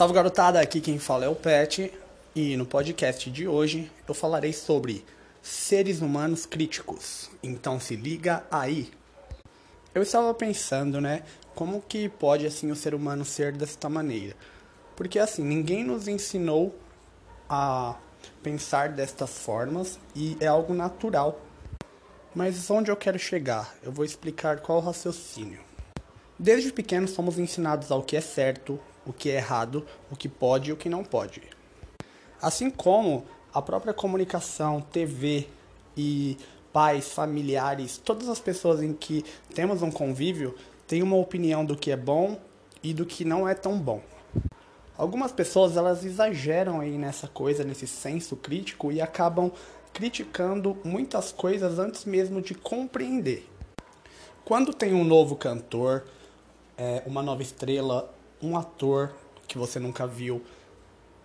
[0.00, 1.92] Salve garotada, aqui quem fala é o Pet
[2.34, 5.04] e no podcast de hoje eu falarei sobre
[5.42, 7.30] seres humanos críticos.
[7.42, 8.90] Então se liga aí.
[9.94, 11.22] Eu estava pensando, né,
[11.54, 14.34] como que pode assim o ser humano ser desta maneira?
[14.96, 16.74] Porque assim, ninguém nos ensinou
[17.46, 17.94] a
[18.42, 21.38] pensar destas formas e é algo natural.
[22.34, 23.76] Mas onde eu quero chegar?
[23.82, 25.60] Eu vou explicar qual o raciocínio.
[26.38, 28.80] Desde pequeno somos ensinados ao que é certo,
[29.10, 31.42] o que é errado, o que pode e o que não pode.
[32.40, 35.48] Assim como a própria comunicação, TV
[35.96, 36.38] e
[36.72, 40.54] pais, familiares, todas as pessoas em que temos um convívio
[40.86, 42.40] têm uma opinião do que é bom
[42.82, 44.00] e do que não é tão bom.
[44.96, 49.50] Algumas pessoas elas exageram aí nessa coisa, nesse senso crítico e acabam
[49.92, 53.48] criticando muitas coisas antes mesmo de compreender.
[54.44, 56.04] Quando tem um novo cantor,
[56.78, 58.12] é, uma nova estrela,
[58.42, 59.14] um ator
[59.46, 60.42] que você nunca viu,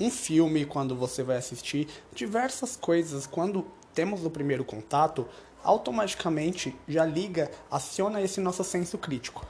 [0.00, 5.26] um filme quando você vai assistir, diversas coisas, quando temos o primeiro contato,
[5.62, 9.46] automaticamente já liga, aciona esse nosso senso crítico.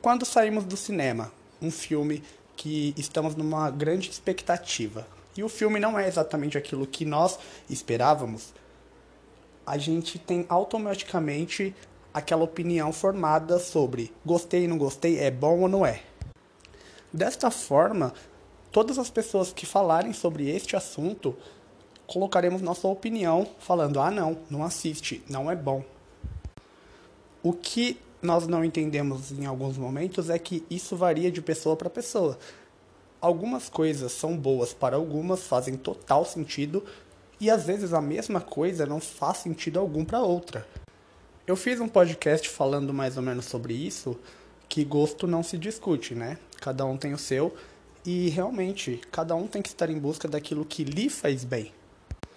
[0.00, 2.22] Quando saímos do cinema, um filme
[2.56, 7.38] que estamos numa grande expectativa, e o filme não é exatamente aquilo que nós
[7.68, 8.54] esperávamos,
[9.66, 11.74] a gente tem automaticamente
[12.12, 16.02] aquela opinião formada sobre gostei, não gostei, é bom ou não é.
[17.14, 18.12] Desta forma,
[18.72, 21.36] todas as pessoas que falarem sobre este assunto,
[22.08, 25.84] colocaremos nossa opinião falando: ah, não, não assiste, não é bom.
[27.40, 31.88] O que nós não entendemos em alguns momentos é que isso varia de pessoa para
[31.88, 32.36] pessoa.
[33.20, 36.84] Algumas coisas são boas para algumas, fazem total sentido,
[37.38, 40.66] e às vezes a mesma coisa não faz sentido algum para outra.
[41.46, 44.18] Eu fiz um podcast falando mais ou menos sobre isso,
[44.68, 46.38] que gosto não se discute, né?
[46.60, 47.54] Cada um tem o seu
[48.04, 51.72] e realmente cada um tem que estar em busca daquilo que lhe faz bem.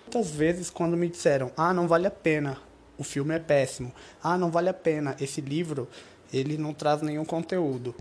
[0.03, 2.57] Muitas vezes quando me disseram: "Ah, não vale a pena,
[2.97, 3.93] o filme é péssimo.
[4.23, 5.87] Ah, não vale a pena, esse livro,
[6.31, 7.93] ele não traz nenhum conteúdo".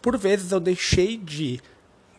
[0.00, 1.60] Por vezes eu deixei de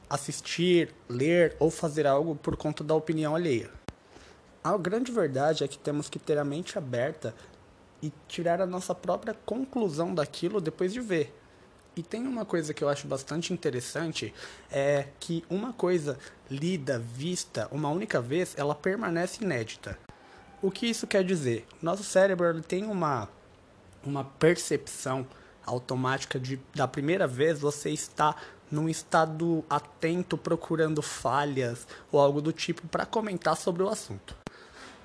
[0.10, 3.70] assistir, ler ou fazer algo por conta da opinião alheia.
[4.64, 7.34] A grande verdade é que temos que ter a mente aberta
[8.04, 11.34] e tirar a nossa própria conclusão daquilo depois de ver.
[11.96, 14.34] E tem uma coisa que eu acho bastante interessante,
[14.70, 16.20] é que uma coisa
[16.52, 19.98] lida, vista uma única vez, ela permanece inédita.
[20.62, 21.66] O que isso quer dizer?
[21.82, 23.30] Nosso cérebro tem uma,
[24.04, 25.26] uma percepção
[25.66, 28.36] automática de da primeira vez você está
[28.70, 34.43] num estado atento procurando falhas ou algo do tipo para comentar sobre o assunto.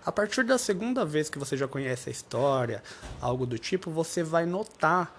[0.09, 2.83] A partir da segunda vez que você já conhece a história,
[3.21, 5.15] algo do tipo, você vai notar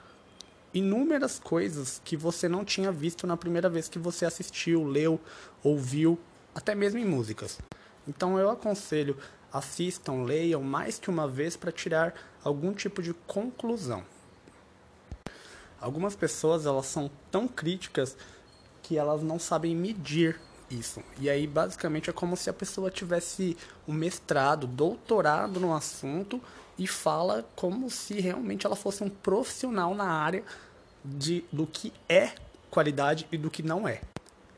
[0.73, 5.21] inúmeras coisas que você não tinha visto na primeira vez que você assistiu, leu,
[5.63, 6.17] ouviu,
[6.55, 7.59] até mesmo em músicas.
[8.07, 9.15] Então eu aconselho,
[9.53, 14.03] assistam, leiam mais que uma vez para tirar algum tipo de conclusão.
[15.79, 18.17] Algumas pessoas elas são tão críticas
[18.81, 21.01] que elas não sabem medir isso.
[21.19, 23.57] E aí, basicamente, é como se a pessoa tivesse
[23.87, 26.41] um mestrado, doutorado no assunto
[26.77, 30.43] e fala como se realmente ela fosse um profissional na área
[31.03, 32.33] de, do que é
[32.69, 34.01] qualidade e do que não é.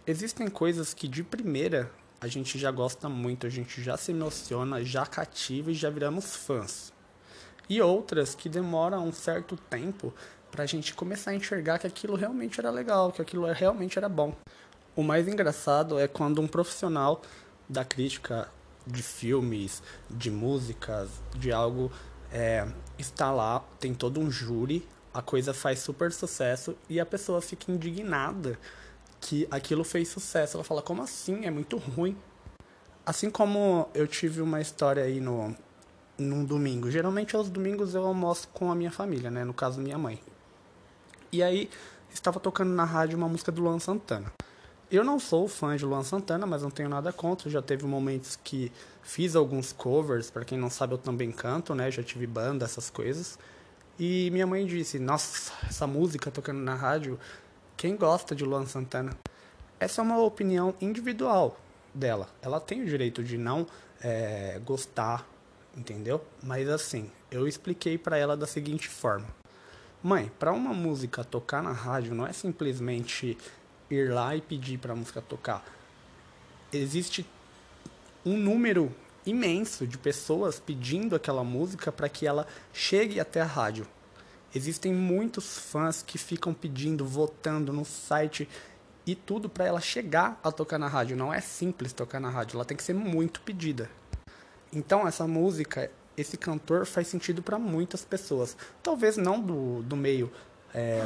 [0.05, 4.83] Existem coisas que de primeira a gente já gosta muito, a gente já se emociona,
[4.83, 6.93] já cativa e já viramos fãs.
[7.67, 10.13] E outras que demoram um certo tempo
[10.51, 14.09] para a gente começar a enxergar que aquilo realmente era legal, que aquilo realmente era
[14.09, 14.35] bom.
[14.95, 17.21] O mais engraçado é quando um profissional
[17.67, 18.49] da crítica
[18.85, 21.91] de filmes, de músicas, de algo,
[22.31, 27.41] é, está lá, tem todo um júri, a coisa faz super sucesso e a pessoa
[27.41, 28.57] fica indignada
[29.19, 30.57] que aquilo fez sucesso.
[30.57, 31.45] Ela fala, como assim?
[31.45, 32.17] É muito ruim.
[33.05, 35.55] Assim como eu tive uma história aí no
[36.17, 36.91] num domingo.
[36.91, 39.43] Geralmente aos domingos eu almoço com a minha família, né?
[39.43, 40.21] No caso, minha mãe.
[41.31, 41.69] E aí
[42.13, 44.31] estava tocando na rádio uma música do Luan Santana.
[44.91, 47.49] Eu não sou fã de Luan Santana, mas não tenho nada contra.
[47.49, 48.69] Já teve momentos que
[49.01, 51.89] fiz alguns covers, para quem não sabe, eu também canto, né?
[51.89, 53.39] Já tive banda, essas coisas.
[53.97, 57.17] E minha mãe disse: "Nossa, essa música tocando na rádio,
[57.77, 59.17] quem gosta de Luan Santana?"
[59.79, 61.57] Essa é uma opinião individual
[61.93, 62.27] dela.
[62.41, 63.65] Ela tem o direito de não
[64.01, 65.25] é, gostar,
[65.75, 66.21] entendeu?
[66.43, 69.27] Mas assim, eu expliquei para ela da seguinte forma:
[70.03, 73.37] Mãe, para uma música tocar na rádio não é simplesmente
[73.95, 75.65] ir lá e pedir para a música tocar.
[76.71, 77.25] Existe
[78.25, 78.93] um número
[79.25, 83.87] imenso de pessoas pedindo aquela música para que ela chegue até a rádio.
[84.53, 88.49] Existem muitos fãs que ficam pedindo, votando no site
[89.05, 91.15] e tudo para ela chegar a tocar na rádio.
[91.15, 93.89] Não é simples tocar na rádio, ela tem que ser muito pedida.
[94.73, 98.55] Então essa música, esse cantor faz sentido para muitas pessoas.
[98.83, 100.31] Talvez não do, do meio
[100.73, 101.05] é,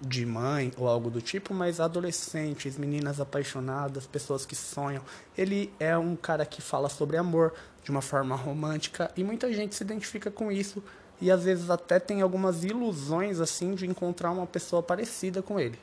[0.00, 5.02] de mãe ou algo do tipo, mas adolescentes, meninas apaixonadas, pessoas que sonham.
[5.36, 7.52] Ele é um cara que fala sobre amor
[7.82, 10.82] de uma forma romântica e muita gente se identifica com isso
[11.20, 15.78] e às vezes até tem algumas ilusões assim de encontrar uma pessoa parecida com ele.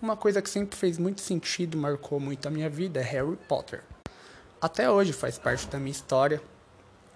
[0.00, 3.82] Uma coisa que sempre fez muito sentido, marcou muito a minha vida é Harry Potter.
[4.60, 6.42] Até hoje faz parte da minha história.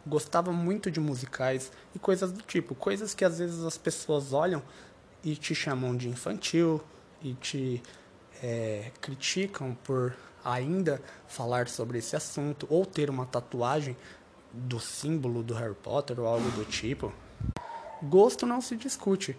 [0.07, 4.63] Gostava muito de musicais e coisas do tipo, coisas que às vezes as pessoas olham
[5.25, 6.81] e te chamam de infantil
[7.23, 7.83] e te
[8.43, 10.15] é, criticam por
[10.45, 13.97] ainda falar sobre esse assunto ou ter uma tatuagem
[14.53, 17.13] do símbolo do Harry Potter ou algo do tipo.
[18.03, 19.37] Gosto não se discute.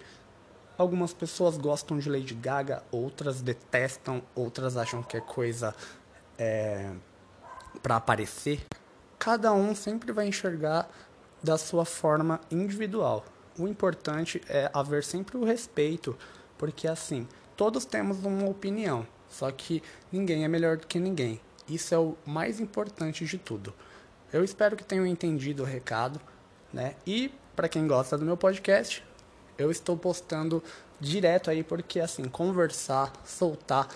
[0.77, 5.75] Algumas pessoas gostam de Lady Gaga, outras detestam, outras acham que é coisa
[6.37, 6.91] é,
[7.83, 8.65] para aparecer.
[9.19, 10.89] Cada um sempre vai enxergar
[11.43, 13.25] da sua forma individual.
[13.57, 16.17] O importante é haver sempre o respeito,
[16.57, 21.39] porque assim, todos temos uma opinião, só que ninguém é melhor do que ninguém.
[21.67, 23.73] Isso é o mais importante de tudo.
[24.31, 26.19] Eu espero que tenham entendido o recado,
[26.73, 26.95] né?
[27.05, 29.03] E para quem gosta do meu podcast,
[29.57, 30.63] eu estou postando
[30.99, 33.87] direto aí porque assim conversar, soltar,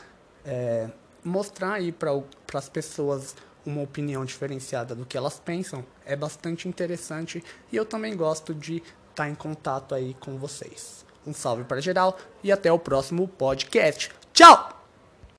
[0.43, 0.89] é,
[1.23, 2.11] mostrar aí para
[2.53, 3.35] as pessoas
[3.65, 8.83] uma opinião diferenciada do que elas pensam é bastante interessante e eu também gosto de
[9.15, 11.05] estar tá em contato aí com vocês.
[11.25, 14.11] Um salve para geral e até o próximo podcast.
[14.33, 14.74] Tchau!